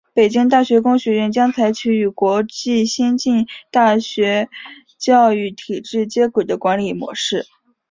[0.15, 4.49] 北京大学工学院将采取与国际先进大学
[4.97, 7.45] 教育体制接轨的管理模式。